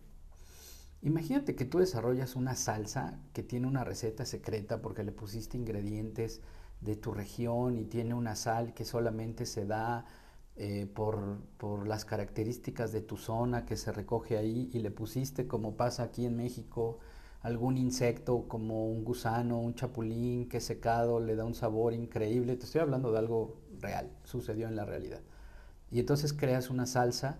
Imagínate 1.03 1.55
que 1.55 1.65
tú 1.65 1.77
desarrollas 1.77 2.35
una 2.35 2.55
salsa 2.55 3.19
que 3.31 3.43
tiene 3.43 3.67
una 3.67 3.83
receta 3.83 4.25
secreta 4.25 4.81
porque 4.81 5.03
le 5.03 5.11
pusiste 5.11 5.55
ingredientes 5.55 6.41
de 6.81 6.95
tu 6.95 7.11
región 7.11 7.77
y 7.77 7.85
tiene 7.85 8.15
una 8.15 8.35
sal 8.35 8.73
que 8.73 8.85
solamente 8.85 9.45
se 9.45 9.67
da 9.67 10.05
eh, 10.55 10.87
por, 10.93 11.37
por, 11.57 11.87
las 11.87 12.05
características 12.05 12.91
de 12.91 13.01
tu 13.01 13.15
zona 13.15 13.65
que 13.65 13.77
se 13.77 13.91
recoge 13.91 14.35
ahí 14.35 14.69
y 14.73 14.79
le 14.79 14.91
pusiste 14.91 15.47
como 15.47 15.77
pasa 15.77 16.03
aquí 16.03 16.25
en 16.25 16.35
México 16.35 16.99
algún 17.41 17.77
insecto 17.77 18.47
como 18.47 18.87
un 18.89 19.03
gusano, 19.03 19.59
un 19.59 19.73
chapulín 19.73 20.49
que 20.49 20.59
secado 20.59 21.19
le 21.19 21.35
da 21.35 21.45
un 21.45 21.55
sabor 21.55 21.93
increíble. 21.93 22.55
Te 22.55 22.65
estoy 22.65 22.81
hablando 22.81 23.11
de 23.11 23.19
algo 23.19 23.61
real, 23.79 24.11
sucedió 24.25 24.67
en 24.67 24.75
la 24.75 24.85
realidad. 24.85 25.21
Y 25.91 25.99
entonces 25.99 26.33
creas 26.33 26.69
una 26.69 26.85
salsa 26.85 27.39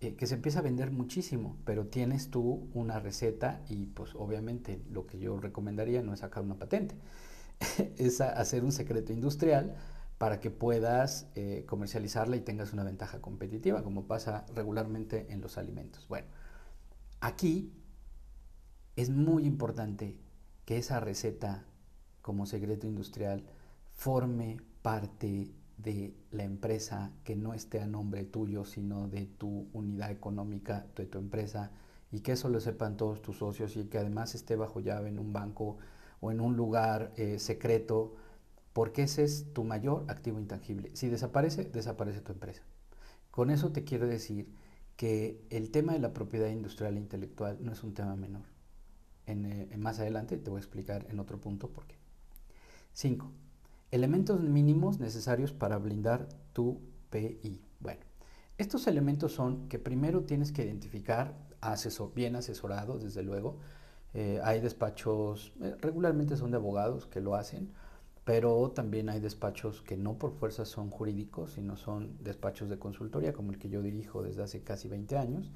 eh, 0.00 0.14
que 0.16 0.26
se 0.26 0.34
empieza 0.34 0.60
a 0.60 0.62
vender 0.62 0.90
muchísimo, 0.90 1.56
pero 1.64 1.86
tienes 1.86 2.30
tú 2.30 2.68
una 2.74 2.98
receta 2.98 3.62
y 3.68 3.86
pues 3.86 4.14
obviamente 4.14 4.82
lo 4.90 5.06
que 5.06 5.18
yo 5.18 5.38
recomendaría 5.38 6.02
no 6.02 6.12
es 6.12 6.20
sacar 6.20 6.42
una 6.42 6.58
patente, 6.58 6.94
es 7.96 8.20
hacer 8.20 8.64
un 8.64 8.72
secreto 8.72 9.12
industrial 9.12 9.76
para 10.18 10.40
que 10.40 10.50
puedas 10.50 11.28
eh, 11.34 11.64
comercializarla 11.66 12.36
y 12.36 12.40
tengas 12.40 12.72
una 12.72 12.84
ventaja 12.84 13.20
competitiva, 13.20 13.82
como 13.82 14.06
pasa 14.06 14.44
regularmente 14.54 15.26
en 15.30 15.40
los 15.40 15.56
alimentos. 15.56 16.06
Bueno, 16.08 16.26
aquí 17.20 17.72
es 18.96 19.10
muy 19.10 19.44
importante 19.44 20.16
que 20.64 20.78
esa 20.78 21.00
receta 21.00 21.64
como 22.22 22.46
secreto 22.46 22.86
industrial 22.86 23.44
forme 23.92 24.58
parte 24.82 25.52
de 25.78 26.14
la 26.30 26.44
empresa 26.44 27.10
que 27.24 27.36
no 27.36 27.54
esté 27.54 27.80
a 27.80 27.86
nombre 27.86 28.24
tuyo, 28.24 28.64
sino 28.64 29.08
de 29.08 29.26
tu 29.26 29.68
unidad 29.72 30.10
económica, 30.10 30.86
de 30.96 31.06
tu 31.06 31.18
empresa, 31.18 31.70
y 32.12 32.20
que 32.20 32.32
eso 32.32 32.48
lo 32.48 32.60
sepan 32.60 32.96
todos 32.96 33.22
tus 33.22 33.38
socios 33.38 33.76
y 33.76 33.84
que 33.84 33.98
además 33.98 34.34
esté 34.34 34.56
bajo 34.56 34.80
llave 34.80 35.08
en 35.08 35.18
un 35.18 35.32
banco 35.32 35.78
o 36.20 36.30
en 36.30 36.40
un 36.40 36.56
lugar 36.56 37.12
eh, 37.16 37.38
secreto, 37.38 38.16
porque 38.72 39.04
ese 39.04 39.24
es 39.24 39.52
tu 39.52 39.64
mayor 39.64 40.04
activo 40.08 40.38
intangible. 40.38 40.90
Si 40.94 41.08
desaparece, 41.08 41.64
desaparece 41.64 42.20
tu 42.20 42.32
empresa. 42.32 42.62
Con 43.30 43.50
eso 43.50 43.70
te 43.72 43.84
quiero 43.84 44.06
decir 44.06 44.52
que 44.96 45.40
el 45.50 45.70
tema 45.70 45.92
de 45.94 46.00
la 46.00 46.12
propiedad 46.12 46.48
industrial 46.48 46.96
e 46.96 47.00
intelectual 47.00 47.58
no 47.60 47.72
es 47.72 47.82
un 47.82 47.94
tema 47.94 48.16
menor. 48.16 48.49
Eh, 49.30 49.68
en, 49.70 49.80
más 49.80 50.00
adelante 50.00 50.36
te 50.36 50.50
voy 50.50 50.58
a 50.58 50.60
explicar 50.60 51.06
en 51.08 51.20
otro 51.20 51.38
punto 51.38 51.68
por 51.68 51.86
qué. 51.86 51.96
5. 52.92 53.30
Elementos 53.90 54.40
mínimos 54.40 54.98
necesarios 54.98 55.52
para 55.52 55.78
blindar 55.78 56.28
tu 56.52 56.80
PI. 57.10 57.60
Bueno, 57.80 58.00
estos 58.58 58.86
elementos 58.86 59.32
son 59.32 59.68
que 59.68 59.78
primero 59.78 60.22
tienes 60.24 60.52
que 60.52 60.64
identificar, 60.64 61.34
asesor, 61.60 62.12
bien 62.14 62.36
asesorados, 62.36 63.02
desde 63.02 63.22
luego. 63.22 63.58
Eh, 64.14 64.40
hay 64.42 64.60
despachos, 64.60 65.52
eh, 65.62 65.76
regularmente 65.80 66.36
son 66.36 66.50
de 66.50 66.56
abogados 66.56 67.06
que 67.06 67.20
lo 67.20 67.36
hacen, 67.36 67.72
pero 68.24 68.70
también 68.72 69.08
hay 69.08 69.20
despachos 69.20 69.82
que 69.82 69.96
no 69.96 70.18
por 70.18 70.32
fuerza 70.32 70.64
son 70.64 70.90
jurídicos, 70.90 71.52
sino 71.52 71.76
son 71.76 72.16
despachos 72.22 72.68
de 72.68 72.78
consultoría, 72.78 73.32
como 73.32 73.52
el 73.52 73.58
que 73.58 73.68
yo 73.68 73.82
dirijo 73.82 74.22
desde 74.22 74.42
hace 74.42 74.62
casi 74.62 74.88
20 74.88 75.16
años, 75.16 75.50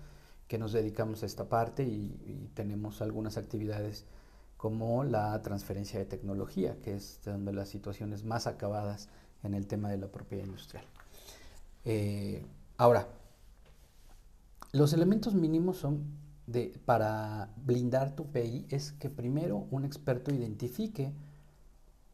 que 0.48 0.58
nos 0.58 0.72
dedicamos 0.72 1.22
a 1.22 1.26
esta 1.26 1.48
parte 1.48 1.84
y, 1.84 2.50
tenemos 2.54 3.02
algunas 3.02 3.36
actividades 3.36 4.04
como 4.56 5.02
la 5.02 5.40
transferencia 5.42 5.98
de 5.98 6.04
tecnología, 6.04 6.76
que 6.82 6.94
es 6.94 7.20
donde 7.24 7.52
las 7.52 7.68
situaciones 7.68 8.24
más 8.24 8.46
acabadas 8.46 9.08
en 9.42 9.54
el 9.54 9.66
tema 9.66 9.90
de 9.90 9.98
la 9.98 10.08
propiedad 10.08 10.44
industrial. 10.44 10.84
Eh, 11.84 12.46
ahora, 12.76 13.08
los 14.72 14.92
elementos 14.92 15.34
mínimos 15.34 15.78
son 15.78 16.04
de, 16.46 16.78
para 16.84 17.50
blindar 17.56 18.14
tu 18.14 18.26
PI 18.30 18.66
es 18.70 18.92
que 18.92 19.10
primero 19.10 19.66
un 19.70 19.84
experto 19.84 20.32
identifique 20.32 21.12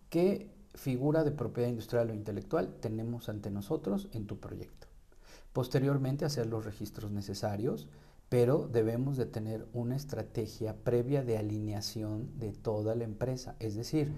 qué 0.08 0.50
figura 0.74 1.24
de 1.24 1.32
propiedad 1.32 1.68
industrial 1.68 2.10
o 2.10 2.14
intelectual 2.14 2.74
tenemos 2.80 3.28
ante 3.28 3.50
nosotros 3.50 4.08
en 4.12 4.26
tu 4.26 4.38
proyecto. 4.38 4.86
Posteriormente 5.52 6.24
hacer 6.24 6.46
los 6.46 6.64
registros 6.64 7.10
necesarios, 7.10 7.88
pero 8.30 8.68
debemos 8.68 9.16
de 9.16 9.26
tener 9.26 9.66
una 9.72 9.96
estrategia 9.96 10.76
previa 10.84 11.24
de 11.24 11.36
alineación 11.36 12.38
de 12.38 12.52
toda 12.52 12.94
la 12.94 13.02
empresa. 13.02 13.56
Es 13.58 13.74
decir, 13.74 14.12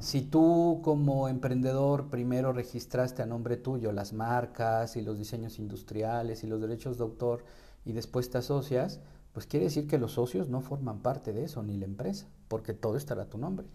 si 0.00 0.20
tú 0.20 0.80
como 0.84 1.28
emprendedor 1.28 2.10
primero 2.10 2.52
registraste 2.52 3.22
a 3.22 3.26
nombre 3.26 3.56
tuyo 3.56 3.90
las 3.90 4.12
marcas 4.12 4.96
y 4.96 5.00
los 5.00 5.16
diseños 5.16 5.58
industriales 5.58 6.44
y 6.44 6.46
los 6.46 6.60
derechos 6.60 6.98
de 6.98 7.04
autor 7.04 7.42
y 7.86 7.92
después 7.92 8.28
te 8.28 8.36
asocias, 8.36 9.00
pues 9.32 9.46
quiere 9.46 9.64
decir 9.64 9.86
que 9.86 9.96
los 9.96 10.12
socios 10.12 10.50
no 10.50 10.60
forman 10.60 11.00
parte 11.00 11.32
de 11.32 11.44
eso, 11.44 11.62
ni 11.62 11.78
la 11.78 11.86
empresa, 11.86 12.28
porque 12.48 12.74
todo 12.74 12.98
estará 12.98 13.22
a 13.22 13.30
tu 13.30 13.38
nombre. 13.38 13.66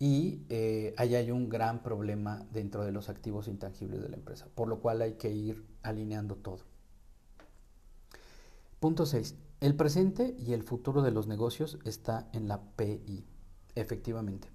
Y 0.00 0.42
eh, 0.48 0.94
ahí 0.96 1.14
hay 1.14 1.30
un 1.30 1.48
gran 1.48 1.84
problema 1.84 2.44
dentro 2.52 2.84
de 2.84 2.90
los 2.90 3.08
activos 3.08 3.46
intangibles 3.46 4.02
de 4.02 4.08
la 4.08 4.16
empresa, 4.16 4.48
por 4.56 4.66
lo 4.66 4.80
cual 4.80 5.00
hay 5.00 5.12
que 5.12 5.30
ir 5.30 5.64
alineando 5.84 6.34
todo. 6.34 6.75
Punto 8.86 9.04
6. 9.04 9.34
El 9.58 9.74
presente 9.74 10.36
y 10.38 10.52
el 10.52 10.62
futuro 10.62 11.02
de 11.02 11.10
los 11.10 11.26
negocios 11.26 11.76
está 11.84 12.28
en 12.32 12.46
la 12.46 12.62
PI, 12.76 13.26
efectivamente. 13.74 14.48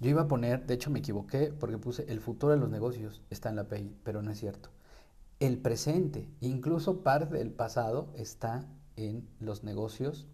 Yo 0.00 0.10
iba 0.10 0.22
a 0.22 0.26
poner, 0.26 0.66
de 0.66 0.74
hecho 0.74 0.90
me 0.90 0.98
equivoqué 0.98 1.52
porque 1.52 1.78
puse 1.78 2.04
el 2.08 2.18
futuro 2.18 2.52
de 2.52 2.58
los 2.58 2.70
negocios 2.70 3.22
está 3.30 3.50
en 3.50 3.54
la 3.54 3.68
PI, 3.68 3.94
pero 4.02 4.22
no 4.22 4.32
es 4.32 4.40
cierto. 4.40 4.70
El 5.38 5.58
presente, 5.58 6.28
incluso 6.40 7.04
parte 7.04 7.38
del 7.38 7.52
pasado, 7.52 8.12
está 8.16 8.66
en 8.96 9.28
los 9.38 9.62
negocios, 9.62 10.26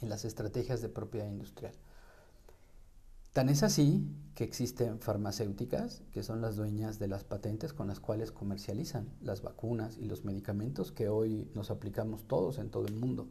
en 0.00 0.08
las 0.08 0.24
estrategias 0.24 0.82
de 0.82 0.88
propiedad 0.88 1.28
industrial. 1.28 1.74
Tan 3.36 3.50
es 3.50 3.62
así 3.62 4.02
que 4.34 4.44
existen 4.44 4.98
farmacéuticas 4.98 6.02
que 6.10 6.22
son 6.22 6.40
las 6.40 6.56
dueñas 6.56 6.98
de 6.98 7.06
las 7.06 7.22
patentes 7.22 7.74
con 7.74 7.86
las 7.86 8.00
cuales 8.00 8.32
comercializan 8.32 9.10
las 9.20 9.42
vacunas 9.42 9.98
y 9.98 10.06
los 10.06 10.24
medicamentos 10.24 10.90
que 10.90 11.10
hoy 11.10 11.46
nos 11.54 11.70
aplicamos 11.70 12.26
todos 12.26 12.56
en 12.56 12.70
todo 12.70 12.86
el 12.86 12.94
mundo. 12.94 13.28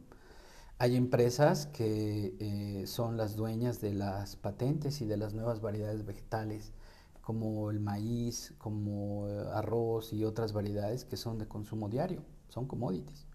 Hay 0.78 0.94
empresas 0.94 1.66
que 1.66 2.36
eh, 2.38 2.86
son 2.86 3.16
las 3.16 3.34
dueñas 3.34 3.80
de 3.80 3.94
las 3.94 4.36
patentes 4.36 5.00
y 5.00 5.06
de 5.06 5.16
las 5.16 5.34
nuevas 5.34 5.60
variedades 5.60 6.06
vegetales, 6.06 6.72
como 7.20 7.72
el 7.72 7.80
maíz, 7.80 8.54
como 8.58 9.26
eh, 9.26 9.44
arroz 9.54 10.12
y 10.12 10.24
otras 10.24 10.52
variedades 10.52 11.04
que 11.04 11.16
son 11.16 11.36
de 11.36 11.48
consumo 11.48 11.88
diario, 11.88 12.22
son 12.46 12.68
commodities, 12.68 13.26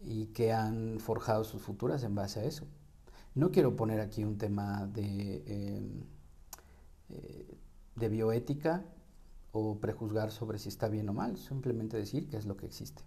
y 0.00 0.28
que 0.28 0.50
han 0.50 0.98
forjado 0.98 1.44
sus 1.44 1.60
futuras 1.60 2.04
en 2.04 2.14
base 2.14 2.40
a 2.40 2.44
eso. 2.44 2.66
No 3.34 3.50
quiero 3.50 3.76
poner 3.76 4.00
aquí 4.00 4.24
un 4.24 4.38
tema 4.38 4.86
de, 4.86 5.44
em, 5.46 6.04
eh, 7.10 7.58
de 7.96 8.08
bioética 8.08 8.84
o 9.52 9.78
prejuzgar 9.78 10.30
sobre 10.30 10.58
si 10.58 10.68
está 10.68 10.88
bien 10.88 11.08
o 11.08 11.14
mal, 11.14 11.36
simplemente 11.36 11.96
decir 11.96 12.28
que 12.28 12.36
es 12.36 12.46
lo 12.46 12.56
que 12.56 12.66
existe. 12.66 13.02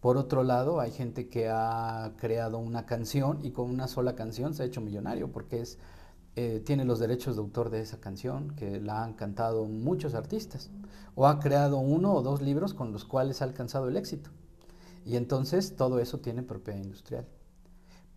Por 0.00 0.16
otro 0.16 0.44
lado, 0.44 0.80
hay 0.80 0.92
gente 0.92 1.28
que 1.28 1.48
ha 1.48 2.12
creado 2.18 2.58
una 2.58 2.86
canción 2.86 3.40
y 3.44 3.50
con 3.50 3.68
una 3.68 3.88
sola 3.88 4.14
canción 4.14 4.54
se 4.54 4.62
ha 4.62 4.66
hecho 4.66 4.80
millonario 4.80 5.32
porque 5.32 5.60
es, 5.60 5.78
eh, 6.36 6.62
tiene 6.64 6.84
los 6.84 7.00
derechos 7.00 7.34
de 7.34 7.42
autor 7.42 7.70
de 7.70 7.80
esa 7.80 7.98
canción, 7.98 8.54
que 8.54 8.80
la 8.80 9.02
han 9.02 9.14
cantado 9.14 9.64
muchos 9.64 10.14
artistas, 10.14 10.70
o 11.16 11.26
ha 11.26 11.40
creado 11.40 11.78
uno 11.78 12.14
o 12.14 12.22
dos 12.22 12.42
libros 12.42 12.74
con 12.74 12.92
los 12.92 13.04
cuales 13.04 13.42
ha 13.42 13.44
alcanzado 13.46 13.88
el 13.88 13.96
éxito. 13.96 14.30
Y 15.04 15.16
entonces 15.16 15.74
todo 15.74 15.98
eso 15.98 16.20
tiene 16.20 16.42
propiedad 16.44 16.78
industrial. 16.78 17.26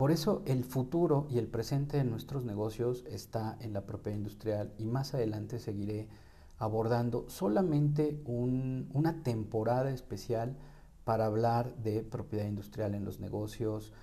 Por 0.02 0.10
eso 0.10 0.42
el 0.48 0.64
futuro 0.64 1.28
y 1.30 1.38
el 1.38 1.46
presente 1.46 1.98
de 1.98 2.04
nuestros 2.04 2.44
negocios 2.44 3.04
está 3.06 3.56
en 3.62 3.72
la 3.72 3.86
propiedad 3.86 4.18
industrial 4.18 4.74
y 4.80 4.86
más 4.86 5.14
adelante 5.14 5.60
seguiré 5.60 6.10
abordando 6.58 7.30
solamente 7.30 8.20
una 8.26 9.22
temporada 9.22 9.92
especial 9.92 10.58
para 11.04 11.28
hablar 11.28 11.76
de 11.76 12.02
propiedad 12.02 12.48
industrial 12.48 12.96
en 12.96 13.06
los 13.06 13.20
negocios, 13.20 13.94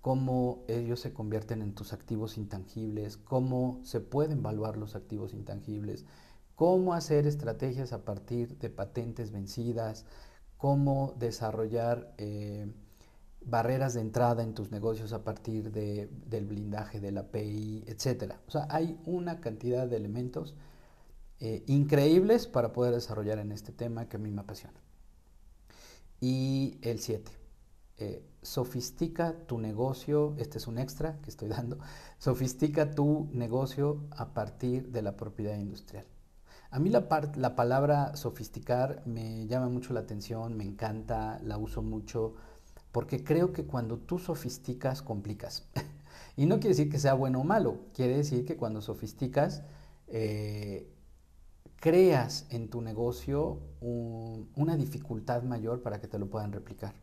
cómo 0.00 0.64
ellos 0.66 0.98
se 0.98 1.12
convierten 1.12 1.62
en 1.62 1.76
tus 1.76 1.92
activos 1.92 2.36
intangibles, 2.36 3.16
cómo 3.16 3.78
se 3.84 4.00
pueden 4.00 4.38
evaluar 4.38 4.76
los 4.76 4.96
activos 4.96 5.34
intangibles, 5.34 6.04
cómo 6.56 6.94
hacer 6.94 7.28
estrategias 7.28 7.92
a 7.92 8.04
partir 8.04 8.58
de 8.58 8.70
patentes 8.70 9.30
vencidas, 9.30 10.04
cómo 10.56 11.14
desarrollar 11.16 12.12
eh, 12.18 12.74
barreras 13.46 13.94
de 13.94 14.00
entrada 14.00 14.42
en 14.42 14.54
tus 14.54 14.70
negocios 14.70 15.12
a 15.12 15.24
partir 15.24 15.70
de, 15.70 16.08
del 16.26 16.46
blindaje 16.46 17.00
de 17.00 17.12
la 17.12 17.20
API, 17.20 17.84
etc. 17.86 18.34
O 18.46 18.50
sea, 18.50 18.66
hay 18.70 18.98
una 19.04 19.40
cantidad 19.40 19.86
de 19.86 19.96
elementos 19.96 20.54
eh, 21.40 21.62
increíbles 21.66 22.46
para 22.46 22.72
poder 22.72 22.94
desarrollar 22.94 23.38
en 23.38 23.52
este 23.52 23.72
tema 23.72 24.08
que 24.08 24.16
a 24.16 24.20
mí 24.20 24.30
me 24.30 24.40
apasiona. 24.40 24.80
Y 26.20 26.78
el 26.82 27.00
7. 27.00 27.30
Eh, 27.96 28.24
sofistica 28.42 29.46
tu 29.46 29.58
negocio, 29.58 30.34
este 30.38 30.58
es 30.58 30.66
un 30.66 30.78
extra 30.78 31.20
que 31.22 31.30
estoy 31.30 31.48
dando, 31.48 31.78
sofistica 32.18 32.90
tu 32.90 33.28
negocio 33.32 34.00
a 34.10 34.34
partir 34.34 34.90
de 34.90 35.02
la 35.02 35.16
propiedad 35.16 35.56
industrial. 35.56 36.06
A 36.70 36.80
mí 36.80 36.90
la, 36.90 37.06
la 37.36 37.54
palabra 37.54 38.16
sofisticar 38.16 39.02
me 39.06 39.46
llama 39.46 39.68
mucho 39.68 39.92
la 39.94 40.00
atención, 40.00 40.56
me 40.56 40.64
encanta, 40.64 41.38
la 41.44 41.56
uso 41.56 41.82
mucho 41.82 42.34
porque 42.94 43.24
creo 43.24 43.52
que 43.52 43.64
cuando 43.64 43.98
tú 43.98 44.20
sofisticas, 44.20 45.02
complicas. 45.02 45.66
y 46.36 46.46
no 46.46 46.60
quiere 46.60 46.76
decir 46.76 46.88
que 46.88 47.00
sea 47.00 47.14
bueno 47.14 47.40
o 47.40 47.44
malo, 47.44 47.80
quiere 47.92 48.16
decir 48.16 48.44
que 48.44 48.56
cuando 48.56 48.80
sofisticas, 48.80 49.64
eh, 50.06 50.88
creas 51.80 52.46
en 52.50 52.70
tu 52.70 52.80
negocio 52.82 53.58
una 53.80 54.76
dificultad 54.76 55.42
mayor 55.42 55.82
para 55.82 56.00
que 56.00 56.06
te 56.06 56.20
lo 56.20 56.30
puedan 56.30 56.52
replicar. 56.52 56.94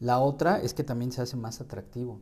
La 0.00 0.18
otra 0.18 0.58
es 0.58 0.74
que 0.74 0.82
también 0.82 1.12
se 1.12 1.22
hace 1.22 1.36
más 1.36 1.60
atractivo. 1.60 2.20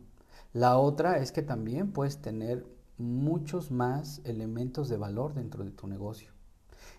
La 0.52 0.76
otra 0.76 1.16
es 1.16 1.32
que 1.32 1.40
también 1.40 1.90
puedes 1.90 2.18
tener 2.18 2.66
muchos 2.98 3.70
más 3.70 4.20
elementos 4.24 4.90
de 4.90 4.98
valor 4.98 5.32
dentro 5.32 5.64
de 5.64 5.70
tu 5.70 5.86
negocio. 5.86 6.33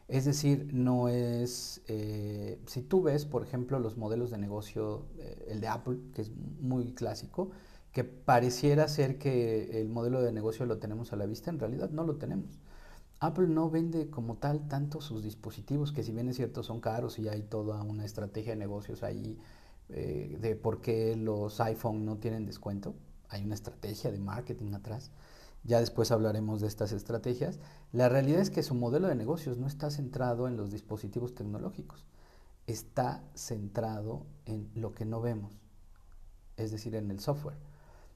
Es 0.08 0.26
decir, 0.26 0.69
no 0.71 1.10
es, 1.10 1.82
eh, 1.88 2.60
si 2.67 2.82
tú 2.82 3.02
ves, 3.02 3.26
por 3.26 3.43
ejemplo, 3.43 3.80
los 3.80 3.98
modelos 3.98 4.30
de 4.32 4.38
negocio, 4.38 5.06
eh, 5.17 5.45
el 5.50 5.62
de 5.62 5.67
Apple, 5.67 5.98
que 6.13 6.21
es 6.21 6.32
muy 6.62 6.93
clásico, 6.93 7.52
que 7.91 8.04
pareciera 8.04 8.88
ser 8.88 9.17
que 9.17 9.82
el 9.82 9.89
modelo 9.89 10.21
de 10.21 10.32
negocio 10.32 10.65
lo 10.65 10.78
tenemos 10.78 11.13
a 11.13 11.15
la 11.15 11.26
vista, 11.26 11.50
en 11.50 11.60
realidad 11.60 11.89
no 11.89 12.04
lo 12.04 12.17
tenemos. 12.17 12.60
Apple 13.19 13.48
no 13.48 13.69
vende 13.69 14.10
como 14.10 14.36
tal 14.38 14.67
tanto 14.67 15.02
sus 15.02 15.24
dispositivos, 15.24 15.91
que 15.91 16.04
si 16.04 16.12
bien 16.12 16.30
es 16.30 16.36
cierto 16.36 16.62
son 16.63 16.82
caros 16.82 17.17
y 17.17 17.28
hay 17.30 17.41
toda 17.43 17.82
una 17.82 18.06
estrategia 18.06 18.52
de 18.54 18.58
negocios 18.60 19.04
ahí 19.04 19.39
eh, 19.89 20.38
de 20.39 20.56
por 20.56 20.82
qué 20.82 21.15
los 21.15 21.60
iPhone 21.62 22.06
no 22.06 22.17
tienen 22.17 22.45
descuento, 22.45 22.95
hay 23.30 23.43
una 23.43 23.56
estrategia 23.56 24.12
de 24.12 24.19
marketing 24.19 24.74
atrás 24.74 25.12
ya 25.65 25.80
después 25.80 26.12
hablaremos 26.12 26.62
de 26.62 26.67
estas 26.67 26.91
estrategias, 26.91 27.60
la 27.91 28.08
realidad 28.08 28.41
es 28.41 28.49
que 28.49 28.63
su 28.63 28.75
modelo 28.75 29.08
de 29.08 29.15
negocios 29.15 29.58
no 29.58 29.67
está 29.67 29.89
centrado 29.89 30.47
en 30.47 30.58
los 30.58 30.71
dispositivos 30.71 31.34
tecnológicos, 31.34 32.06
está 32.67 33.23
centrado 33.34 34.25
en 34.45 34.69
lo 34.75 34.93
que 34.93 35.06
no 35.06 35.21
vemos, 35.21 35.58
es 36.58 36.71
decir, 36.71 36.95
en 36.95 37.10
el 37.10 37.19
software, 37.19 37.58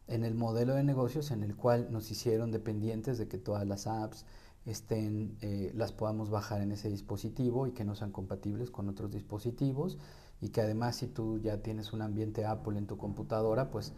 en 0.07 0.23
el 0.23 0.35
modelo 0.35 0.75
de 0.75 0.83
negocios 0.83 1.31
en 1.31 1.43
el 1.43 1.55
cual 1.55 1.91
nos 1.91 2.09
hicieron 2.11 2.51
dependientes 2.51 3.17
de 3.17 3.27
que 3.27 3.37
todas 3.37 3.67
las 3.67 3.87
apps 3.87 4.25
estén, 4.65 5.37
eh, 5.41 5.71
las 5.75 5.91
podamos 5.91 6.29
bajar 6.29 6.61
en 6.61 6.71
ese 6.71 6.89
dispositivo 6.89 7.67
y 7.67 7.71
que 7.71 7.85
no 7.85 7.95
sean 7.95 8.11
compatibles 8.11 8.71
con 8.71 8.89
otros 8.89 9.11
dispositivos 9.11 9.97
y 10.41 10.49
que 10.49 10.61
además 10.61 10.97
si 10.97 11.07
tú 11.07 11.39
ya 11.39 11.61
tienes 11.61 11.93
un 11.93 12.01
ambiente 12.01 12.45
Apple 12.45 12.77
en 12.77 12.87
tu 12.87 12.97
computadora, 12.97 13.71
pues 13.71 13.93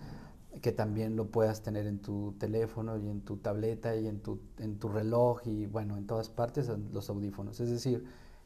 que 0.59 0.71
también 0.71 1.15
lo 1.15 1.31
puedas 1.31 1.61
tener 1.61 1.87
en 1.87 1.99
tu 1.99 2.33
teléfono 2.37 2.97
y 2.97 3.07
en 3.07 3.21
tu 3.21 3.37
tableta 3.37 3.95
y 3.95 4.07
en 4.07 4.21
tu, 4.21 4.41
en 4.57 4.79
tu 4.79 4.89
reloj 4.89 5.41
y 5.45 5.65
bueno, 5.65 5.97
en 5.97 6.05
todas 6.05 6.29
partes 6.29 6.69
los 6.91 7.09
audífonos. 7.09 7.59
Es 7.61 7.69
decir, 7.69 8.03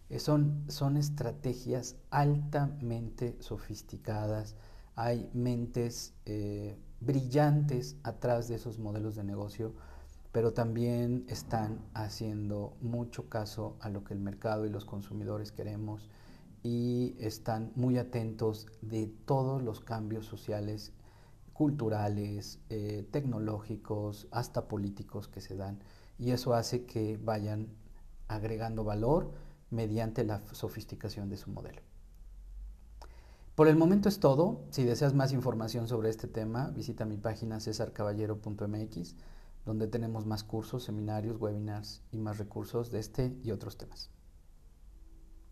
eh, 0.10 0.20
son, 0.20 0.63
son 0.68 0.98
estrategias 0.98 1.96
altamente 2.12 3.38
sofisticadas, 3.39 4.56
hay 4.96 5.30
mentes 5.34 6.13
eh, 6.26 6.78
brillantes 7.00 7.98
atrás 8.04 8.48
de 8.48 8.56
esos 8.56 8.78
modelos 8.78 9.15
de 9.15 9.24
negocio, 9.24 9.74
pero 10.32 10.54
también 10.54 11.26
están 11.28 11.80
haciendo 11.94 12.78
mucho 12.82 13.30
caso 13.30 13.78
a 13.80 13.89
lo 13.89 14.04
que 14.04 14.13
el 14.13 14.20
mercado 14.20 14.65
y 14.65 14.70
los 14.70 14.86
consumidores 14.86 15.52
queremos 15.52 16.10
y 16.62 17.15
están 17.20 17.72
muy 17.76 17.98
atentos 17.98 18.68
de 18.82 19.08
todos 19.26 19.62
los 19.63 19.80
cambios 19.82 20.26
sociales 20.26 20.94
culturales, 21.56 22.60
eh, 22.70 23.08
tecnológicos, 23.12 24.28
hasta 24.30 24.68
políticos 24.68 25.30
que 25.30 25.39
se 25.39 25.56
dan. 25.56 25.80
Y 26.20 26.32
eso 26.32 26.54
hace 26.54 26.86
que 26.86 27.18
vayan 27.18 27.70
agregando 28.28 28.84
valor 28.84 29.32
mediante 29.70 30.26
la 30.26 30.41
sofisticación 30.52 31.30
de 31.30 31.38
su 31.38 31.50
modelo. 31.50 31.82
Por 33.56 33.70
el 33.70 33.78
momento 33.78 34.10
es 34.10 34.20
todo. 34.20 34.65
Si 34.70 34.84
deseas 34.84 35.13
más 35.13 35.32
información 35.32 35.88
sobre 35.88 36.10
este 36.10 36.28
tema, 36.28 36.72
visita 36.72 37.06
mi 37.06 37.15
página 37.15 37.62
cesarcaballero.mx, 37.62 39.15
donde 39.65 39.88
tenemos 39.88 40.26
más 40.26 40.44
cursos, 40.44 40.84
seminarios, 40.84 41.39
webinars 41.39 42.02
y 42.12 42.18
más 42.18 42.38
recursos 42.38 42.91
de 42.91 43.00
este 43.00 43.34
y 43.44 43.52
otros 43.52 43.78
temas. 43.78 44.10